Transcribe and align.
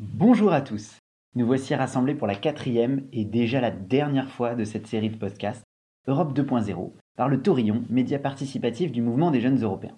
Bonjour 0.00 0.52
à 0.52 0.60
tous. 0.60 0.98
Nous 1.36 1.46
voici 1.46 1.72
rassemblés 1.72 2.16
pour 2.16 2.26
la 2.26 2.34
quatrième 2.34 3.06
et 3.12 3.24
déjà 3.24 3.60
la 3.60 3.70
dernière 3.70 4.28
fois 4.28 4.56
de 4.56 4.64
cette 4.64 4.88
série 4.88 5.08
de 5.08 5.16
podcasts 5.16 5.62
Europe 6.08 6.36
2.0 6.36 6.90
par 7.16 7.28
le 7.28 7.40
Taurillon, 7.40 7.84
média 7.88 8.18
participatif 8.18 8.90
du 8.90 9.02
mouvement 9.02 9.30
des 9.30 9.40
jeunes 9.40 9.62
européens. 9.62 9.96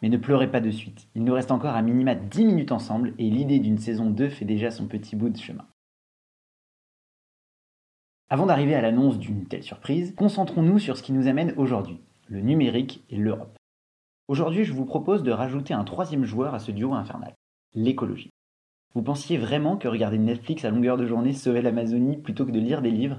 Mais 0.00 0.08
ne 0.08 0.16
pleurez 0.16 0.50
pas 0.50 0.62
de 0.62 0.70
suite, 0.70 1.06
il 1.14 1.22
nous 1.22 1.34
reste 1.34 1.50
encore 1.50 1.76
un 1.76 1.82
minima 1.82 2.14
10 2.14 2.46
minutes 2.46 2.72
ensemble 2.72 3.12
et 3.18 3.28
l'idée 3.28 3.58
d'une 3.58 3.76
saison 3.76 4.08
2 4.08 4.30
fait 4.30 4.46
déjà 4.46 4.70
son 4.70 4.86
petit 4.86 5.16
bout 5.16 5.28
de 5.28 5.36
chemin. 5.36 5.66
Avant 8.30 8.46
d'arriver 8.46 8.74
à 8.74 8.80
l'annonce 8.80 9.18
d'une 9.18 9.44
telle 9.44 9.64
surprise, 9.64 10.14
concentrons-nous 10.16 10.78
sur 10.78 10.96
ce 10.96 11.02
qui 11.02 11.12
nous 11.12 11.28
amène 11.28 11.52
aujourd'hui, 11.58 12.00
le 12.28 12.40
numérique 12.40 13.04
et 13.10 13.18
l'Europe. 13.18 13.58
Aujourd'hui, 14.28 14.64
je 14.64 14.72
vous 14.72 14.86
propose 14.86 15.22
de 15.22 15.30
rajouter 15.30 15.74
un 15.74 15.84
troisième 15.84 16.24
joueur 16.24 16.54
à 16.54 16.58
ce 16.58 16.70
duo 16.70 16.94
infernal, 16.94 17.34
l'écologie. 17.74 18.30
Vous 18.96 19.02
pensiez 19.02 19.38
vraiment 19.38 19.76
que 19.76 19.88
regarder 19.88 20.18
Netflix 20.18 20.64
à 20.64 20.70
longueur 20.70 20.96
de 20.96 21.04
journée 21.04 21.32
sauvait 21.32 21.62
l'Amazonie 21.62 22.16
plutôt 22.16 22.46
que 22.46 22.52
de 22.52 22.60
lire 22.60 22.80
des 22.80 22.92
livres? 22.92 23.18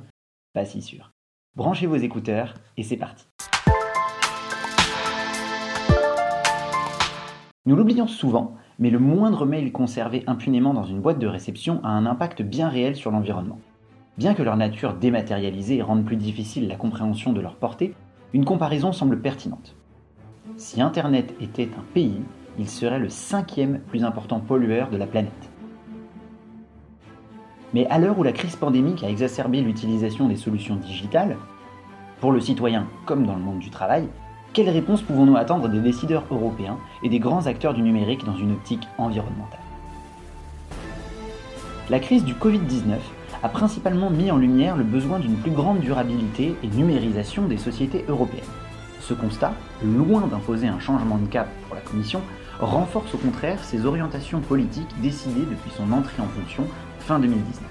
Pas 0.53 0.63
si 0.63 0.81
sûr. 0.81 1.11
Branchez 1.57 1.85
vos 1.85 1.97
écouteurs 1.97 2.53
et 2.77 2.83
c'est 2.83 2.95
parti. 2.95 3.25
Nous 7.65 7.75
l'oublions 7.75 8.07
souvent, 8.07 8.55
mais 8.79 8.89
le 8.89 8.99
moindre 8.99 9.45
mail 9.45 9.73
conservé 9.73 10.23
impunément 10.27 10.73
dans 10.73 10.85
une 10.85 11.01
boîte 11.01 11.19
de 11.19 11.27
réception 11.27 11.83
a 11.83 11.89
un 11.89 12.05
impact 12.05 12.41
bien 12.41 12.69
réel 12.69 12.95
sur 12.95 13.11
l'environnement. 13.11 13.59
Bien 14.17 14.33
que 14.33 14.43
leur 14.43 14.55
nature 14.55 14.93
dématérialisée 14.93 15.81
rende 15.81 16.05
plus 16.05 16.15
difficile 16.15 16.69
la 16.69 16.77
compréhension 16.77 17.33
de 17.33 17.41
leur 17.41 17.57
portée, 17.57 17.93
une 18.31 18.45
comparaison 18.45 18.93
semble 18.93 19.19
pertinente. 19.19 19.75
Si 20.55 20.81
Internet 20.81 21.35
était 21.41 21.69
un 21.77 21.83
pays, 21.93 22.21
il 22.57 22.69
serait 22.69 22.99
le 22.99 23.09
cinquième 23.09 23.79
plus 23.79 24.05
important 24.05 24.39
pollueur 24.39 24.89
de 24.89 24.95
la 24.95 25.05
planète. 25.05 25.51
Mais 27.75 27.87
à 27.87 27.99
l'heure 27.99 28.17
où 28.17 28.23
la 28.23 28.31
crise 28.31 28.55
pandémique 28.55 29.03
a 29.03 29.09
exacerbé 29.09 29.59
l'utilisation 29.59 30.29
des 30.29 30.37
solutions 30.37 30.77
digitales, 30.77 31.35
pour 32.21 32.31
le 32.31 32.39
citoyen 32.39 32.87
comme 33.05 33.25
dans 33.25 33.35
le 33.35 33.41
monde 33.41 33.59
du 33.59 33.69
travail, 33.69 34.07
quelles 34.53 34.69
réponses 34.69 35.01
pouvons-nous 35.01 35.35
attendre 35.35 35.67
des 35.67 35.81
décideurs 35.81 36.23
européens 36.31 36.77
et 37.03 37.09
des 37.09 37.19
grands 37.19 37.47
acteurs 37.47 37.73
du 37.73 37.81
numérique 37.81 38.23
dans 38.23 38.37
une 38.37 38.53
optique 38.53 38.87
environnementale? 38.97 39.59
La 41.89 41.99
crise 41.99 42.23
du 42.23 42.33
Covid-19 42.33 42.95
a 43.43 43.49
principalement 43.49 44.09
mis 44.09 44.31
en 44.31 44.37
lumière 44.37 44.77
le 44.77 44.85
besoin 44.85 45.19
d'une 45.19 45.35
plus 45.35 45.51
grande 45.51 45.81
durabilité 45.81 46.55
et 46.63 46.67
numérisation 46.67 47.45
des 47.45 47.57
sociétés 47.57 48.05
européennes. 48.07 48.45
Ce 49.01 49.13
constat, 49.13 49.51
loin 49.83 50.21
d'imposer 50.27 50.67
un 50.67 50.79
changement 50.79 51.17
de 51.17 51.27
cap 51.27 51.49
pour 51.67 51.75
la 51.75 51.81
Commission, 51.81 52.21
renforce 52.61 53.13
au 53.13 53.17
contraire 53.17 53.61
ses 53.65 53.85
orientations 53.85 54.39
politiques 54.39 54.95
décidées 55.01 55.41
depuis 55.41 55.71
son 55.71 55.91
entrée 55.91 56.21
en 56.21 56.39
fonction 56.39 56.63
fin 57.05 57.19
2019. 57.19 57.69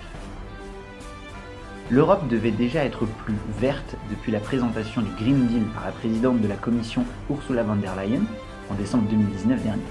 L'Europe 1.91 2.29
devait 2.29 2.53
déjà 2.53 2.85
être 2.85 3.05
plus 3.05 3.35
verte 3.59 3.97
depuis 4.09 4.31
la 4.31 4.39
présentation 4.39 5.03
du 5.03 5.11
Green 5.19 5.49
Deal 5.49 5.65
par 5.75 5.85
la 5.85 5.91
présidente 5.91 6.41
de 6.41 6.47
la 6.47 6.55
Commission 6.55 7.05
Ursula 7.29 7.65
von 7.65 7.75
der 7.75 7.97
Leyen 7.97 8.23
en 8.71 8.75
décembre 8.75 9.09
2019 9.11 9.63
dernier. 9.63 9.83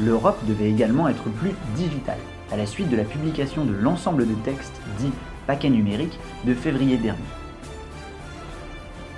L'Europe 0.00 0.38
devait 0.48 0.68
également 0.68 1.08
être 1.08 1.30
plus 1.30 1.52
digitale, 1.76 2.18
à 2.50 2.56
la 2.56 2.66
suite 2.66 2.88
de 2.88 2.96
la 2.96 3.04
publication 3.04 3.64
de 3.64 3.72
l'ensemble 3.72 4.26
de 4.26 4.34
textes 4.44 4.80
dits 4.98 5.12
paquets 5.46 5.70
numériques 5.70 6.18
de 6.44 6.52
février 6.52 6.96
dernier. 6.96 7.20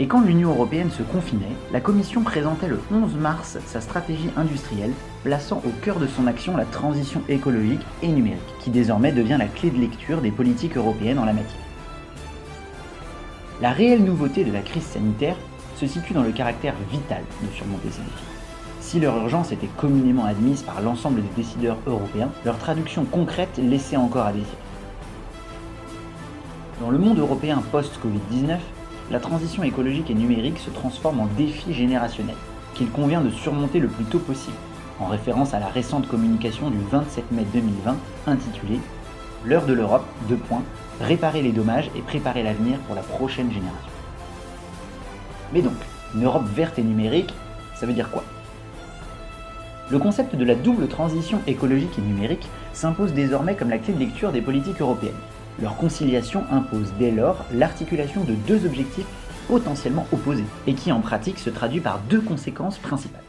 Et 0.00 0.09
quand 0.09 0.23
l'Union 0.23 0.50
européenne 0.50 0.91
se 0.91 1.05
confinait, 1.05 1.56
la 1.73 1.81
Commission 1.81 2.23
présentait 2.23 2.67
le 2.67 2.81
11 2.92 3.14
mars 3.14 3.59
sa 3.64 3.81
stratégie 3.81 4.31
industrielle, 4.36 4.91
plaçant 5.23 5.62
au 5.64 5.70
cœur 5.83 6.01
de 6.01 6.09
son 6.09 6.27
action 6.27 6.56
la 6.56 6.64
transition 6.64 7.23
écologique 7.28 7.86
et 8.03 8.09
numérique, 8.09 8.41
qui 8.59 8.70
désormais 8.70 9.12
devient 9.12 9.36
la 9.39 9.46
clé 9.46 9.70
de 9.70 9.79
lecture 9.79 10.20
des 10.20 10.33
politiques 10.33 10.77
européennes 10.77 11.20
en 11.20 11.24
la 11.24 11.33
matière. 11.33 11.63
La 13.61 13.70
réelle 13.70 14.02
nouveauté 14.02 14.42
de 14.42 14.52
la 14.52 14.63
crise 14.63 14.83
sanitaire 14.83 15.36
se 15.77 15.86
situe 15.86 16.13
dans 16.13 16.24
le 16.24 16.33
caractère 16.33 16.74
vital 16.91 17.23
de 17.42 17.55
surmonter 17.55 17.91
ces 17.91 18.02
défis. 18.02 18.24
Si 18.80 18.98
leur 18.98 19.17
urgence 19.17 19.52
était 19.52 19.70
communément 19.77 20.24
admise 20.24 20.63
par 20.63 20.83
l'ensemble 20.83 21.23
des 21.23 21.42
décideurs 21.42 21.79
européens, 21.86 22.30
leur 22.45 22.58
traduction 22.58 23.05
concrète 23.05 23.58
laissait 23.58 23.97
encore 23.97 24.27
à 24.27 24.33
désirer. 24.33 24.51
Dans 26.80 26.91
le 26.91 26.98
monde 26.98 27.20
européen 27.20 27.63
post-Covid-19, 27.70 28.58
la 29.11 29.20
transition 29.20 29.63
écologique 29.63 30.11
et 30.11 30.15
numérique 30.15 30.59
se 30.59 30.70
transforme 30.70 31.20
en 31.20 31.27
défi 31.37 31.75
générationnel, 31.75 32.37
qu'il 32.75 32.91
convient 32.91 33.20
de 33.20 33.31
surmonter 33.31 33.79
le 33.79 33.89
plus 33.89 34.05
tôt 34.05 34.19
possible, 34.19 34.57
en 35.01 35.07
référence 35.07 35.55
à 35.55 35.61
la 35.61 35.69
récente 35.69 36.09
communication 36.09 36.70
du 36.70 36.79
27 36.91 37.33
mai 37.33 37.45
2020 37.53 37.97
intitulée 38.27 38.81
L'heure 39.45 39.67
de 39.67 39.75
l'Europe, 39.75 40.07
deux 40.27 40.37
points, 40.37 40.63
réparer 41.03 41.42
les 41.42 41.53
dommages 41.53 41.91
et 41.95 42.01
préparer 42.01 42.42
l'avenir 42.42 42.79
pour 42.87 42.95
la 42.95 43.03
prochaine 43.03 43.53
génération. 43.53 43.91
Mais 45.53 45.61
donc, 45.61 45.75
une 46.15 46.25
Europe 46.25 46.47
verte 46.55 46.79
et 46.79 46.83
numérique, 46.83 47.35
ça 47.75 47.85
veut 47.85 47.92
dire 47.92 48.11
quoi? 48.11 48.25
Le 49.91 49.98
concept 49.98 50.35
de 50.35 50.45
la 50.47 50.55
double 50.55 50.89
transition 50.89 51.41
écologique 51.47 51.98
et 51.98 52.01
numérique 52.01 52.48
s'impose 52.73 53.13
désormais 53.13 53.55
comme 53.55 53.69
la 53.69 53.77
clé 53.77 53.92
de 53.92 53.98
lecture 53.98 54.33
des 54.33 54.41
politiques 54.41 54.81
européennes. 54.81 55.13
Leur 55.61 55.77
conciliation 55.77 56.45
impose 56.51 56.92
dès 56.98 57.11
lors 57.11 57.45
l'articulation 57.53 58.25
de 58.25 58.35
deux 58.35 58.67
objectifs 58.67 59.07
potentiellement 59.47 60.07
opposés, 60.13 60.45
et 60.67 60.75
qui 60.75 60.91
en 60.91 61.01
pratique 61.01 61.39
se 61.39 61.51
traduit 61.51 61.81
par 61.81 62.01
deux 62.09 62.20
conséquences 62.20 62.79
principales. 62.79 63.23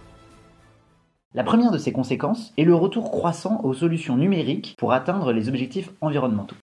La 1.34 1.44
première 1.44 1.72
de 1.72 1.78
ces 1.78 1.92
conséquences 1.92 2.54
est 2.58 2.64
le 2.64 2.76
retour 2.76 3.12
croissant 3.12 3.60
aux 3.64 3.74
solutions 3.74 4.16
numériques 4.16 4.76
pour 4.78 4.94
atteindre 4.94 5.34
les 5.34 5.50
objectifs 5.50 5.92
environnementaux. 6.00 6.56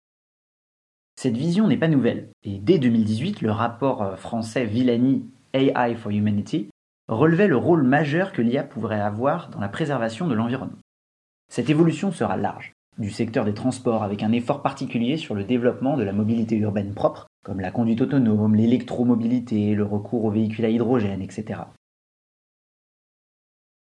Cette 1.16 1.36
vision 1.36 1.68
n'est 1.68 1.76
pas 1.76 1.88
nouvelle, 1.88 2.30
et 2.42 2.58
dès 2.58 2.78
2018, 2.78 3.42
le 3.42 3.52
rapport 3.52 4.02
euh, 4.02 4.16
français 4.16 4.64
Villani 4.64 5.26
AI 5.52 5.94
for 5.94 6.10
Humanity 6.10 6.70
relevait 7.08 7.48
le 7.48 7.56
rôle 7.56 7.82
majeur 7.82 8.32
que 8.32 8.40
l'IA 8.40 8.64
pourrait 8.64 9.00
avoir 9.00 9.50
dans 9.50 9.60
la 9.60 9.68
préservation 9.68 10.26
de 10.26 10.34
l'environnement. 10.34 10.78
Cette 11.48 11.68
évolution 11.68 12.10
sera 12.10 12.38
large, 12.38 12.72
du 12.98 13.10
secteur 13.10 13.44
des 13.44 13.54
transports 13.54 14.02
avec 14.02 14.22
un 14.22 14.32
effort 14.32 14.62
particulier 14.62 15.16
sur 15.16 15.34
le 15.34 15.44
développement 15.44 15.96
de 15.96 16.02
la 16.02 16.12
mobilité 16.12 16.56
urbaine 16.56 16.94
propre, 16.94 17.26
comme 17.44 17.60
la 17.60 17.70
conduite 17.70 18.00
autonome, 18.00 18.54
l'électromobilité, 18.54 19.74
le 19.74 19.84
recours 19.84 20.24
aux 20.24 20.30
véhicules 20.30 20.64
à 20.64 20.68
hydrogène, 20.68 21.22
etc. 21.22 21.60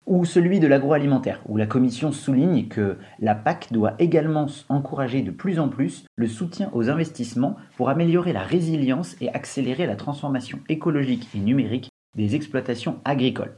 Ou 0.08 0.24
celui 0.24 0.60
de 0.60 0.68
l'agroalimentaire, 0.68 1.42
où 1.48 1.58
la 1.58 1.66
Commission 1.66 2.12
souligne 2.12 2.68
que 2.68 2.98
la 3.20 3.34
PAC 3.34 3.74
doit 3.74 3.96
également 3.98 4.46
encourager 4.70 5.24
de 5.24 5.32
plus 5.32 5.60
en 5.60 5.68
plus 5.68 6.06
le 6.16 6.28
soutien 6.28 6.70
aux 6.74 6.90
investissements 6.90 7.56
pour 7.76 7.90
améliorer 7.90 8.32
la 8.32 8.44
résilience 8.44 9.16
et 9.20 9.30
accélérer 9.30 9.88
la 9.88 9.96
transformation 9.96 10.60
écologique 10.70 11.28
et 11.34 11.40
numérique 11.40 11.90
des 12.16 12.36
exploitations 12.36 13.00
agricoles. 13.04 13.56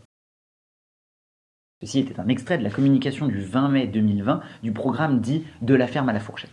Ceci 1.81 1.99
était 1.99 2.19
un 2.19 2.27
extrait 2.27 2.57
de 2.57 2.63
la 2.63 2.71
communication 2.71 3.27
du 3.27 3.39
20 3.39 3.69
mai 3.69 3.87
2020 3.87 4.41
du 4.63 4.71
programme 4.71 5.19
dit 5.19 5.43
De 5.61 5.75
la 5.75 5.85
ferme 5.85 6.09
à 6.09 6.13
la 6.13 6.19
fourchette. 6.19 6.49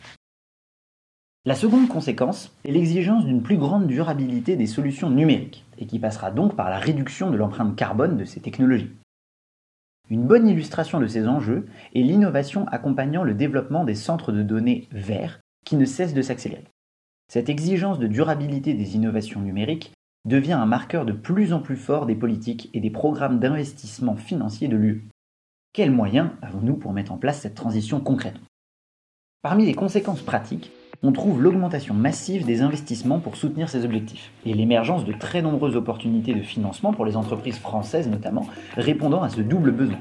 La 1.47 1.55
seconde 1.55 1.89
conséquence 1.89 2.55
est 2.65 2.73
l'exigence 2.73 3.25
d'une 3.25 3.43
plus 3.43 3.57
grande 3.57 3.87
durabilité 3.87 4.57
des 4.57 4.67
solutions 4.67 5.11
numériques, 5.11 5.65
et 5.79 5.87
qui 5.87 5.99
passera 5.99 6.31
donc 6.31 6.57
par 6.57 6.71
la 6.71 6.79
réduction 6.79 7.31
de 7.31 7.37
l'empreinte 7.37 7.77
carbone 7.77 8.17
de 8.17 8.25
ces 8.25 8.41
technologies. 8.41 8.93
Une 10.11 10.27
bonne 10.27 10.47
illustration 10.47 11.01
de 11.01 11.07
ces 11.07 11.27
enjeux 11.27 11.67
est 11.95 12.03
l'innovation 12.03 12.67
accompagnant 12.69 13.25
le 13.25 13.35
développement 13.35 13.85
des 13.85 13.95
centres 13.95 14.33
de 14.33 14.43
données 14.43 14.89
verts 14.91 15.41
qui 15.65 15.77
ne 15.77 15.87
cessent 15.87 16.15
de 16.15 16.23
s'accélérer. 16.23 16.65
Cette 17.33 17.49
exigence 17.49 17.99
de 17.99 18.07
durabilité 18.07 18.75
des 18.75 18.97
innovations 18.97 19.41
numériques 19.41 19.93
devient 20.27 20.53
un 20.53 20.67
marqueur 20.67 21.07
de 21.07 21.13
plus 21.13 21.53
en 21.55 21.61
plus 21.61 21.77
fort 21.77 22.07
des 22.07 22.15
politiques 22.15 22.71
et 22.75 22.81
des 22.81 22.91
programmes 22.91 23.39
d'investissement 23.39 24.17
financier 24.17 24.69
de 24.69 24.77
l'UE. 24.77 25.09
Quels 25.75 25.91
moyens 25.91 26.29
avons-nous 26.41 26.77
pour 26.77 26.93
mettre 26.93 27.11
en 27.11 27.17
place 27.17 27.41
cette 27.41 27.57
transition 27.57 27.99
concrète? 27.99 28.37
Parmi 29.43 29.67
les 29.67 29.75
conséquences 29.75 30.23
pratiques, 30.23 30.71
on 31.03 31.11
trouve 31.11 31.43
l'augmentation 31.43 31.95
massive 31.95 32.47
des 32.47 32.63
investissements 32.63 33.19
pour 33.19 33.35
soutenir 33.35 33.69
ces 33.69 33.85
objectifs, 33.85 34.31
et 34.47 34.55
l'émergence 34.55 35.05
de 35.05 35.13
très 35.13 35.43
nombreuses 35.43 35.75
opportunités 35.75 36.33
de 36.33 36.43
financement 36.43 36.93
pour 36.93 37.05
les 37.05 37.17
entreprises 37.17 37.59
françaises 37.59 38.07
notamment, 38.07 38.47
répondant 38.77 39.25
à 39.25 39.29
ce 39.29 39.41
double 39.41 39.73
besoin. 39.73 39.99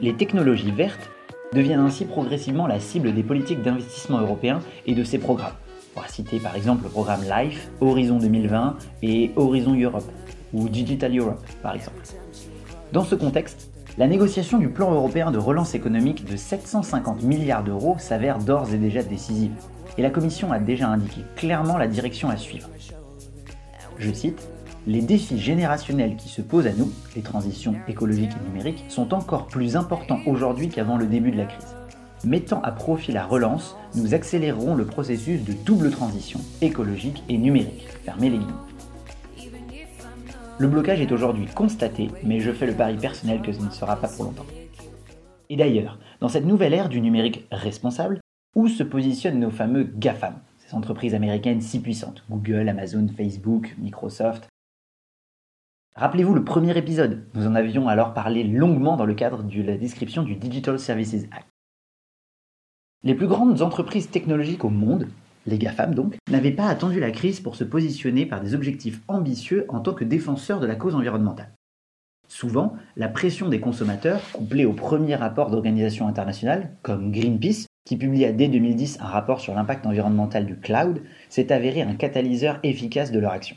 Les 0.00 0.14
technologies 0.14 0.72
vertes 0.72 1.08
deviennent 1.52 1.78
ainsi 1.78 2.04
progressivement 2.04 2.66
la 2.66 2.80
cible 2.80 3.14
des 3.14 3.22
politiques 3.22 3.62
d'investissement 3.62 4.18
européens 4.18 4.58
et 4.88 4.96
de 4.96 5.04
ces 5.04 5.18
programmes. 5.18 5.54
On 5.94 6.00
va 6.00 6.08
citer 6.08 6.40
par 6.40 6.56
exemple 6.56 6.82
le 6.82 6.90
programme 6.90 7.22
LIFE, 7.22 7.70
Horizon 7.80 8.18
2020 8.18 8.76
et 9.02 9.30
Horizon 9.36 9.80
Europe, 9.80 10.10
ou 10.52 10.68
Digital 10.68 11.16
Europe 11.16 11.46
par 11.62 11.76
exemple. 11.76 12.02
Dans 12.92 13.04
ce 13.04 13.14
contexte, 13.14 13.69
la 14.00 14.06
négociation 14.06 14.56
du 14.56 14.70
plan 14.70 14.90
européen 14.92 15.30
de 15.30 15.36
relance 15.36 15.74
économique 15.74 16.24
de 16.24 16.34
750 16.34 17.22
milliards 17.22 17.62
d'euros 17.62 17.96
s'avère 17.98 18.38
d'ores 18.38 18.72
et 18.72 18.78
déjà 18.78 19.02
décisive, 19.02 19.52
et 19.98 20.00
la 20.00 20.08
Commission 20.08 20.52
a 20.52 20.58
déjà 20.58 20.88
indiqué 20.88 21.20
clairement 21.36 21.76
la 21.76 21.86
direction 21.86 22.30
à 22.30 22.38
suivre. 22.38 22.70
Je 23.98 24.10
cite, 24.10 24.48
Les 24.86 25.02
défis 25.02 25.38
générationnels 25.38 26.16
qui 26.16 26.30
se 26.30 26.40
posent 26.40 26.66
à 26.66 26.72
nous, 26.72 26.90
les 27.14 27.20
transitions 27.20 27.74
écologiques 27.88 28.32
et 28.32 28.48
numériques, 28.48 28.86
sont 28.88 29.12
encore 29.12 29.48
plus 29.48 29.76
importants 29.76 30.20
aujourd'hui 30.24 30.70
qu'avant 30.70 30.96
le 30.96 31.04
début 31.04 31.30
de 31.30 31.36
la 31.36 31.44
crise. 31.44 31.76
Mettant 32.24 32.62
à 32.62 32.72
profit 32.72 33.12
la 33.12 33.26
relance, 33.26 33.76
nous 33.96 34.14
accélérerons 34.14 34.76
le 34.76 34.86
processus 34.86 35.44
de 35.44 35.52
double 35.52 35.90
transition 35.90 36.40
écologique 36.62 37.22
et 37.28 37.36
numérique. 37.36 37.86
Fermez 38.06 38.30
les 38.30 38.38
guillemets. 38.38 38.69
Le 40.60 40.68
blocage 40.68 41.00
est 41.00 41.10
aujourd'hui 41.10 41.46
constaté, 41.46 42.10
mais 42.22 42.38
je 42.38 42.52
fais 42.52 42.66
le 42.66 42.74
pari 42.74 42.94
personnel 42.98 43.40
que 43.40 43.50
ce 43.50 43.62
ne 43.62 43.70
sera 43.70 43.96
pas 43.96 44.08
pour 44.08 44.24
longtemps. 44.24 44.44
Et 45.48 45.56
d'ailleurs, 45.56 45.98
dans 46.20 46.28
cette 46.28 46.44
nouvelle 46.44 46.74
ère 46.74 46.90
du 46.90 47.00
numérique 47.00 47.46
responsable, 47.50 48.20
où 48.54 48.68
se 48.68 48.82
positionnent 48.82 49.40
nos 49.40 49.48
fameux 49.48 49.84
GAFAM, 49.84 50.34
ces 50.58 50.76
entreprises 50.76 51.14
américaines 51.14 51.62
si 51.62 51.80
puissantes 51.80 52.22
Google, 52.28 52.68
Amazon, 52.68 53.06
Facebook, 53.08 53.74
Microsoft? 53.78 54.48
Rappelez-vous 55.94 56.34
le 56.34 56.44
premier 56.44 56.76
épisode, 56.76 57.24
nous 57.32 57.46
en 57.46 57.54
avions 57.54 57.88
alors 57.88 58.12
parlé 58.12 58.44
longuement 58.44 58.98
dans 58.98 59.06
le 59.06 59.14
cadre 59.14 59.42
de 59.42 59.62
la 59.62 59.78
description 59.78 60.24
du 60.24 60.34
Digital 60.34 60.78
Services 60.78 61.26
Act. 61.32 61.48
Les 63.02 63.14
plus 63.14 63.28
grandes 63.28 63.62
entreprises 63.62 64.10
technologiques 64.10 64.66
au 64.66 64.68
monde, 64.68 65.08
les 65.46 65.58
GAFAM 65.58 65.94
donc, 65.94 66.16
n'avaient 66.30 66.50
pas 66.50 66.68
attendu 66.68 67.00
la 67.00 67.10
crise 67.10 67.40
pour 67.40 67.56
se 67.56 67.64
positionner 67.64 68.26
par 68.26 68.40
des 68.40 68.54
objectifs 68.54 69.00
ambitieux 69.08 69.64
en 69.68 69.80
tant 69.80 69.94
que 69.94 70.04
défenseurs 70.04 70.60
de 70.60 70.66
la 70.66 70.76
cause 70.76 70.94
environnementale. 70.94 71.52
Souvent, 72.28 72.74
la 72.96 73.08
pression 73.08 73.48
des 73.48 73.58
consommateurs, 73.58 74.22
couplée 74.32 74.64
au 74.64 74.72
premier 74.72 75.16
rapport 75.16 75.50
d'organisations 75.50 76.06
internationales, 76.06 76.70
comme 76.82 77.10
Greenpeace, 77.10 77.66
qui 77.84 77.96
publia 77.96 78.32
dès 78.32 78.48
2010 78.48 78.98
un 79.00 79.06
rapport 79.06 79.40
sur 79.40 79.54
l'impact 79.54 79.84
environnemental 79.84 80.46
du 80.46 80.56
cloud, 80.56 81.02
s'est 81.28 81.50
avéré 81.50 81.82
un 81.82 81.96
catalyseur 81.96 82.60
efficace 82.62 83.10
de 83.10 83.18
leur 83.18 83.32
action. 83.32 83.56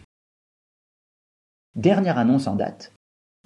Dernière 1.76 2.18
annonce 2.18 2.48
en 2.48 2.56
date, 2.56 2.94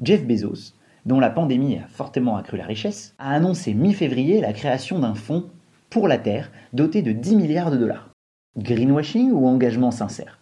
Jeff 0.01 0.25
Bezos, 0.25 0.73
dont 1.05 1.19
la 1.19 1.29
pandémie 1.29 1.77
a 1.77 1.87
fortement 1.87 2.37
accru 2.37 2.57
la 2.57 2.65
richesse, 2.65 3.13
a 3.17 3.31
annoncé 3.31 3.73
mi-février 3.73 4.41
la 4.41 4.53
création 4.53 4.99
d'un 4.99 5.15
fonds 5.15 5.49
pour 5.89 6.07
la 6.07 6.17
Terre 6.17 6.51
doté 6.73 7.01
de 7.01 7.11
10 7.11 7.35
milliards 7.35 7.71
de 7.71 7.77
dollars. 7.77 8.09
Greenwashing 8.57 9.31
ou 9.31 9.45
engagement 9.45 9.91
sincère? 9.91 10.39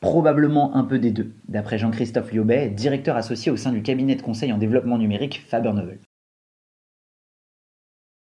Probablement 0.00 0.76
un 0.76 0.84
peu 0.84 1.00
des 1.00 1.10
deux, 1.10 1.32
d'après 1.48 1.78
Jean-Christophe 1.78 2.30
Liobet, 2.30 2.70
directeur 2.70 3.16
associé 3.16 3.50
au 3.50 3.56
sein 3.56 3.72
du 3.72 3.82
cabinet 3.82 4.14
de 4.14 4.22
conseil 4.22 4.52
en 4.52 4.58
développement 4.58 4.98
numérique 4.98 5.44
Faber 5.48 5.72
Novel. 5.72 5.98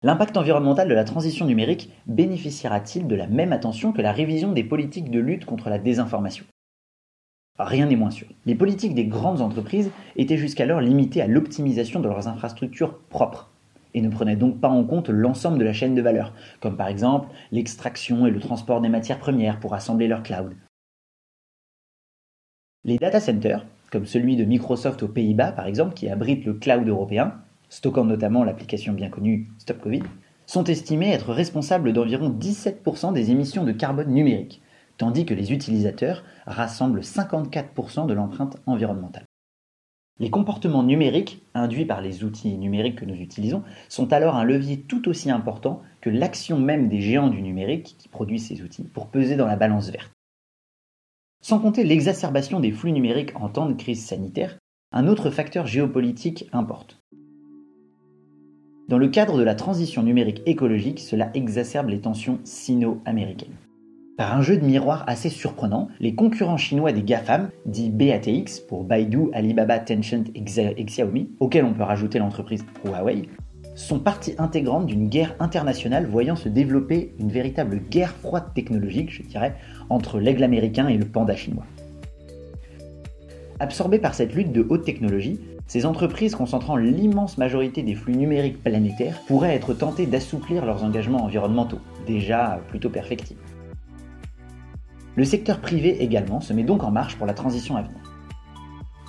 L'impact 0.02 0.38
environnemental 0.38 0.88
de 0.88 0.94
la 0.94 1.04
transition 1.04 1.46
numérique 1.46 1.92
bénéficiera-t-il 2.08 3.06
de 3.06 3.16
la 3.16 3.28
même 3.28 3.52
attention 3.52 3.92
que 3.92 4.02
la 4.02 4.14
révision 4.14 4.54
des 4.54 4.64
politiques 4.64 5.12
de 5.12 5.20
lutte 5.20 5.44
contre 5.44 5.70
la 5.70 5.78
désinformation? 5.78 6.46
Rien 7.58 7.88
n'est 7.88 7.98
moins 7.98 8.12
sûr. 8.12 8.28
Les 8.46 8.56
politiques 8.56 8.96
des 8.96 9.08
grandes 9.08 9.42
entreprises 9.42 9.92
étaient 10.16 10.38
jusqu'alors 10.38 10.80
limitées 10.80 11.22
à 11.22 11.28
l'optimisation 11.28 12.00
de 12.00 12.08
leurs 12.08 12.30
infrastructures 12.30 12.98
propres 13.10 13.52
et 13.94 14.02
ne 14.02 14.10
prenaient 14.10 14.36
donc 14.36 14.60
pas 14.60 14.70
en 14.70 14.84
compte 14.84 15.10
l'ensemble 15.10 15.58
de 15.58 15.66
la 15.66 15.74
chaîne 15.74 15.96
de 15.96 16.02
valeur, 16.02 16.34
comme 16.60 16.78
par 16.78 16.88
exemple 16.88 17.30
l'extraction 17.52 18.26
et 18.26 18.32
le 18.32 18.40
transport 18.40 18.82
des 18.82 18.90
matières 18.90 19.20
premières 19.20 19.60
pour 19.60 19.74
assembler 19.74 20.08
leur 20.08 20.24
cloud, 20.24 20.56
les 22.86 22.98
data 22.98 23.20
centers, 23.20 23.66
comme 23.92 24.06
celui 24.06 24.38
de 24.38 24.46
Microsoft 24.46 25.04
aux 25.04 25.10
Pays-Bas 25.10 25.52
par 25.52 25.68
exemple, 25.68 25.94
qui 25.94 26.08
abrite 26.08 26.46
le 26.46 26.54
cloud 26.54 26.88
européen, 26.88 27.36
stockant 27.68 28.06
notamment 28.06 28.46
l'application 28.46 28.94
bien 28.94 29.10
connue 29.10 29.50
Stop 29.58 29.82
Covid, 29.82 30.04
sont 30.46 30.64
estimés 30.64 31.12
être 31.12 31.34
responsables 31.34 31.92
d'environ 31.92 32.30
17% 32.30 33.12
des 33.12 33.32
émissions 33.32 33.66
de 33.66 33.74
carbone 33.74 34.14
numérique, 34.14 34.62
tandis 34.98 35.26
que 35.26 35.34
les 35.34 35.52
utilisateurs 35.52 36.24
rassemblent 36.46 37.02
54% 37.02 38.08
de 38.08 38.14
l'empreinte 38.14 38.58
environnementale. 38.66 39.29
Les 40.20 40.30
comportements 40.30 40.84
numériques 40.84 41.42
induits 41.54 41.86
par 41.86 42.02
les 42.02 42.26
outils 42.26 42.58
numériques 42.58 42.98
que 42.98 43.06
nous 43.06 43.16
utilisons 43.16 43.64
sont 43.88 44.12
alors 44.12 44.36
un 44.36 44.44
levier 44.44 44.82
tout 44.82 45.08
aussi 45.08 45.32
important 45.32 45.82
que 46.02 46.10
l'action 46.10 46.60
même 46.60 46.90
des 46.90 47.00
géants 47.00 47.30
du 47.30 47.42
numérique 47.42 47.96
qui 47.98 48.10
produisent 48.10 48.48
ces 48.48 48.62
outils 48.62 48.84
pour 48.84 49.08
peser 49.08 49.38
dans 49.38 49.48
la 49.48 49.56
balance 49.56 49.90
verte. 49.90 50.12
Sans 51.42 51.60
compter 51.60 51.86
l'exacerbation 51.86 52.60
des 52.60 52.72
flux 52.72 52.92
numériques 52.92 53.34
en 53.36 53.48
temps 53.48 53.70
de 53.70 53.74
crise 53.74 54.06
sanitaire, 54.06 54.58
un 54.92 55.08
autre 55.08 55.30
facteur 55.30 55.68
géopolitique 55.68 56.50
importe. 56.52 57.00
Dans 58.90 58.98
le 58.98 59.08
cadre 59.08 59.38
de 59.38 59.44
la 59.44 59.56
transition 59.56 60.04
numérique 60.04 60.42
écologique, 60.46 61.00
cela 61.00 61.30
exacerbe 61.34 61.90
les 61.90 62.02
tensions 62.02 62.40
sino-américaines. 62.44 63.56
Par 64.20 64.36
un 64.36 64.42
jeu 64.42 64.58
de 64.58 64.66
miroir 64.66 65.06
assez 65.08 65.30
surprenant, 65.30 65.88
les 66.02 66.14
concurrents 66.14 66.58
chinois 66.58 66.92
des 66.92 67.04
GAFAM, 67.04 67.52
dits 67.66 67.90
BATX 67.90 68.60
pour 68.68 68.84
Baidu, 68.84 69.30
Alibaba, 69.32 69.80
Tencent 69.80 70.30
et 70.36 70.84
Xiaomi, 70.84 71.30
auxquels 71.40 71.64
on 71.64 71.72
peut 71.72 71.84
rajouter 71.84 72.20
l'entreprise 72.20 72.66
Huawei, 72.84 73.30
sont 73.76 74.00
partie 74.00 74.36
intégrante 74.38 74.88
d'une 74.88 75.08
guerre 75.08 75.38
internationale 75.40 76.06
voyant 76.06 76.36
se 76.36 76.50
développer 76.50 77.14
une 77.18 77.30
véritable 77.30 77.80
guerre 77.90 78.12
froide 78.12 78.54
technologique, 78.54 79.10
je 79.10 79.24
dirais, 79.24 79.56
entre 79.90 80.20
l'aigle 80.20 80.44
américain 80.44 80.90
et 80.90 80.98
le 80.98 81.06
panda 81.06 81.38
chinois. 81.38 81.66
Absorbées 83.62 84.00
par 84.00 84.16
cette 84.16 84.36
lutte 84.36 84.52
de 84.52 84.68
haute 84.68 84.84
technologie, 84.84 85.40
ces 85.66 85.86
entreprises 85.86 86.36
concentrant 86.36 86.76
l'immense 86.76 87.38
majorité 87.38 87.84
des 87.84 87.96
flux 87.96 88.18
numériques 88.18 88.62
planétaires 88.62 89.22
pourraient 89.28 89.56
être 89.56 89.74
tentées 89.74 90.08
d'assouplir 90.08 90.66
leurs 90.66 90.84
engagements 90.84 91.24
environnementaux, 91.24 91.80
déjà 92.06 92.60
plutôt 92.68 92.90
perfectibles. 92.90 93.40
Le 95.20 95.26
secteur 95.26 95.60
privé 95.60 96.02
également 96.02 96.40
se 96.40 96.54
met 96.54 96.64
donc 96.64 96.82
en 96.82 96.92
marche 96.92 97.18
pour 97.18 97.28
la 97.28 97.34
transition 97.34 97.76
à 97.76 97.82
venir. 97.82 98.00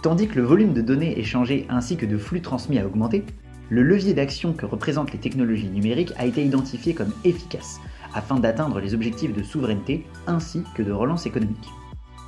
Tandis 0.02 0.26
que 0.26 0.40
le 0.40 0.42
volume 0.44 0.72
de 0.72 0.80
données 0.80 1.16
échangées 1.16 1.66
ainsi 1.68 1.96
que 1.96 2.04
de 2.04 2.18
flux 2.18 2.40
transmis 2.40 2.80
a 2.80 2.84
augmenté, 2.84 3.22
le 3.68 3.84
levier 3.84 4.12
d'action 4.12 4.52
que 4.52 4.66
représentent 4.66 5.12
les 5.12 5.20
technologies 5.20 5.68
numériques 5.68 6.12
a 6.16 6.26
été 6.26 6.44
identifié 6.44 6.94
comme 6.94 7.12
efficace 7.22 7.78
afin 8.12 8.40
d'atteindre 8.40 8.80
les 8.80 8.92
objectifs 8.92 9.32
de 9.32 9.44
souveraineté 9.44 10.04
ainsi 10.26 10.64
que 10.74 10.82
de 10.82 10.90
relance 10.90 11.26
économique. 11.26 11.68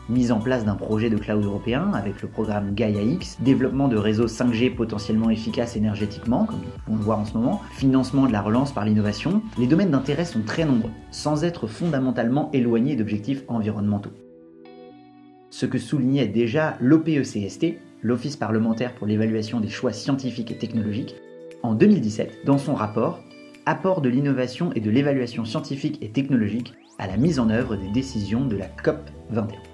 Mise 0.08 0.32
en 0.32 0.40
place 0.40 0.64
d'un 0.64 0.74
projet 0.74 1.10
de 1.10 1.16
cloud 1.16 1.44
européen 1.44 1.92
avec 1.94 2.22
le 2.22 2.28
programme 2.28 2.74
Gaia-X, 2.74 3.38
développement 3.40 3.86
de 3.86 3.96
réseaux 3.96 4.26
5G 4.26 4.74
potentiellement 4.74 5.30
efficaces 5.30 5.76
énergétiquement, 5.76 6.44
comme 6.44 6.58
nous 6.58 6.82
pouvons 6.84 6.96
le 6.96 7.04
voir 7.04 7.18
en 7.20 7.24
ce 7.24 7.34
moment, 7.34 7.62
financement 7.72 8.26
de 8.26 8.32
la 8.32 8.42
relance 8.42 8.72
par 8.72 8.84
l'innovation, 8.84 9.42
les 9.58 9.68
domaines 9.68 9.92
d'intérêt 9.92 10.24
sont 10.24 10.42
très 10.42 10.64
nombreux, 10.64 10.90
sans 11.12 11.44
être 11.44 11.68
fondamentalement 11.68 12.50
éloignés 12.52 12.96
d'objectifs 12.96 13.44
environnementaux. 13.46 14.12
Ce 15.50 15.66
que 15.66 15.78
soulignait 15.78 16.26
déjà 16.26 16.76
l'OPECST, 16.80 17.76
l'Office 18.02 18.36
parlementaire 18.36 18.94
pour 18.94 19.06
l'évaluation 19.06 19.60
des 19.60 19.68
choix 19.68 19.92
scientifiques 19.92 20.50
et 20.50 20.58
technologiques, 20.58 21.14
en 21.62 21.74
2017 21.74 22.40
dans 22.44 22.58
son 22.58 22.74
rapport 22.74 23.20
Apport 23.64 24.00
de 24.00 24.08
l'innovation 24.08 24.72
et 24.74 24.80
de 24.80 24.90
l'évaluation 24.90 25.44
scientifique 25.44 25.98
et 26.02 26.10
technologique 26.10 26.74
à 26.98 27.06
la 27.06 27.16
mise 27.16 27.38
en 27.38 27.48
œuvre 27.48 27.76
des 27.76 27.88
décisions 27.92 28.44
de 28.44 28.56
la 28.56 28.66
COP 28.66 28.98
21. 29.30 29.71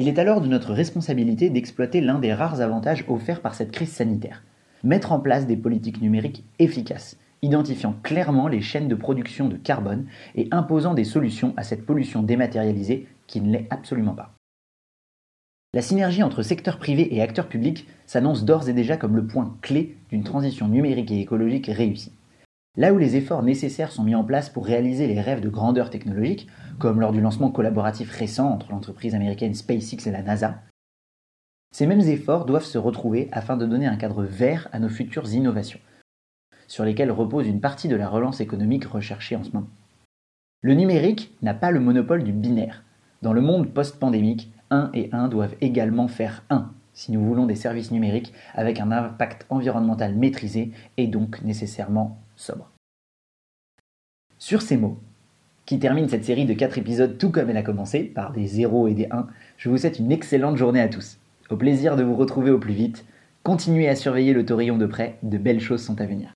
Il 0.00 0.06
est 0.06 0.20
alors 0.20 0.40
de 0.40 0.46
notre 0.46 0.72
responsabilité 0.72 1.50
d'exploiter 1.50 2.00
l'un 2.00 2.20
des 2.20 2.32
rares 2.32 2.60
avantages 2.60 3.04
offerts 3.08 3.40
par 3.40 3.56
cette 3.56 3.72
crise 3.72 3.90
sanitaire, 3.90 4.44
mettre 4.84 5.10
en 5.10 5.18
place 5.18 5.44
des 5.44 5.56
politiques 5.56 6.00
numériques 6.00 6.44
efficaces, 6.60 7.18
identifiant 7.42 7.96
clairement 8.04 8.46
les 8.46 8.60
chaînes 8.60 8.86
de 8.86 8.94
production 8.94 9.48
de 9.48 9.56
carbone 9.56 10.06
et 10.36 10.46
imposant 10.52 10.94
des 10.94 11.02
solutions 11.02 11.52
à 11.56 11.64
cette 11.64 11.84
pollution 11.84 12.22
dématérialisée 12.22 13.08
qui 13.26 13.40
ne 13.40 13.50
l'est 13.50 13.66
absolument 13.70 14.14
pas. 14.14 14.36
La 15.74 15.82
synergie 15.82 16.22
entre 16.22 16.42
secteur 16.44 16.78
privé 16.78 17.16
et 17.16 17.20
acteur 17.20 17.48
public 17.48 17.88
s'annonce 18.06 18.44
d'ores 18.44 18.68
et 18.68 18.74
déjà 18.74 18.96
comme 18.96 19.16
le 19.16 19.26
point 19.26 19.56
clé 19.62 19.96
d'une 20.10 20.22
transition 20.22 20.68
numérique 20.68 21.10
et 21.10 21.20
écologique 21.20 21.66
réussie. 21.66 22.12
Là 22.76 22.92
où 22.92 22.98
les 22.98 23.16
efforts 23.16 23.42
nécessaires 23.42 23.90
sont 23.90 24.04
mis 24.04 24.14
en 24.14 24.24
place 24.24 24.50
pour 24.50 24.66
réaliser 24.66 25.06
les 25.06 25.20
rêves 25.20 25.40
de 25.40 25.48
grandeur 25.48 25.90
technologique, 25.90 26.48
comme 26.78 27.00
lors 27.00 27.12
du 27.12 27.20
lancement 27.20 27.50
collaboratif 27.50 28.10
récent 28.10 28.50
entre 28.50 28.70
l'entreprise 28.70 29.14
américaine 29.14 29.54
SpaceX 29.54 30.06
et 30.06 30.12
la 30.12 30.22
NASA, 30.22 30.62
ces 31.70 31.86
mêmes 31.86 32.00
efforts 32.00 32.46
doivent 32.46 32.64
se 32.64 32.78
retrouver 32.78 33.28
afin 33.32 33.56
de 33.56 33.66
donner 33.66 33.86
un 33.86 33.96
cadre 33.96 34.24
vert 34.24 34.68
à 34.72 34.78
nos 34.78 34.88
futures 34.88 35.32
innovations, 35.32 35.80
sur 36.66 36.84
lesquelles 36.84 37.10
repose 37.10 37.46
une 37.46 37.60
partie 37.60 37.88
de 37.88 37.96
la 37.96 38.08
relance 38.08 38.40
économique 38.40 38.86
recherchée 38.86 39.36
en 39.36 39.44
ce 39.44 39.50
moment. 39.50 39.68
Le 40.62 40.74
numérique 40.74 41.36
n'a 41.42 41.54
pas 41.54 41.70
le 41.70 41.80
monopole 41.80 42.24
du 42.24 42.32
binaire. 42.32 42.84
Dans 43.22 43.32
le 43.32 43.40
monde 43.40 43.72
post-pandémique, 43.72 44.52
1 44.70 44.90
et 44.94 45.08
1 45.12 45.28
doivent 45.28 45.56
également 45.60 46.08
faire 46.08 46.44
1 46.50 46.72
si 46.98 47.12
nous 47.12 47.24
voulons 47.24 47.46
des 47.46 47.54
services 47.54 47.92
numériques 47.92 48.32
avec 48.54 48.80
un 48.80 48.90
impact 48.90 49.46
environnemental 49.50 50.16
maîtrisé 50.16 50.72
et 50.96 51.06
donc 51.06 51.40
nécessairement 51.42 52.18
sobre. 52.34 52.72
Sur 54.36 54.62
ces 54.62 54.76
mots, 54.76 54.98
qui 55.64 55.78
terminent 55.78 56.08
cette 56.08 56.24
série 56.24 56.44
de 56.44 56.54
4 56.54 56.76
épisodes 56.76 57.16
tout 57.16 57.30
comme 57.30 57.50
elle 57.50 57.56
a 57.56 57.62
commencé, 57.62 58.02
par 58.02 58.32
des 58.32 58.48
0 58.48 58.88
et 58.88 58.94
des 58.94 59.06
1, 59.12 59.28
je 59.58 59.68
vous 59.68 59.78
souhaite 59.78 60.00
une 60.00 60.10
excellente 60.10 60.56
journée 60.56 60.80
à 60.80 60.88
tous. 60.88 61.18
Au 61.50 61.56
plaisir 61.56 61.94
de 61.94 62.02
vous 62.02 62.16
retrouver 62.16 62.50
au 62.50 62.58
plus 62.58 62.74
vite. 62.74 63.04
Continuez 63.44 63.88
à 63.88 63.94
surveiller 63.94 64.32
le 64.32 64.44
taurillon 64.44 64.76
de 64.76 64.86
près, 64.86 65.18
de 65.22 65.38
belles 65.38 65.60
choses 65.60 65.84
sont 65.84 66.00
à 66.00 66.04
venir. 66.06 66.32